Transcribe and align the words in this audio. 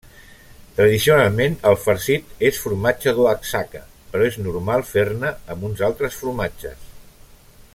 Tradicionalment 0.77 1.57
el 1.71 1.75
farcit 1.81 2.31
és 2.49 2.61
formatge 2.63 3.13
d'Oaxaca 3.17 3.83
però 4.15 4.31
és 4.31 4.39
normal 4.47 4.87
fer-ne 4.95 5.35
amb 5.57 5.69
uns 5.69 5.85
altres 5.89 6.17
formatges. 6.23 6.91